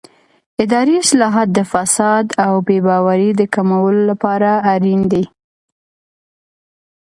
اداري 0.63 0.95
اصلاحات 1.03 1.47
د 1.53 1.59
فساد 1.71 2.25
او 2.45 2.53
بې 2.67 2.77
باورۍ 2.87 3.29
د 3.39 3.41
کمولو 3.53 4.01
لپاره 4.11 4.49
اړین 4.73 5.01
دي 5.11 5.23